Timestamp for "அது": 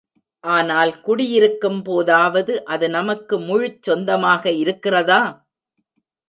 2.65-2.89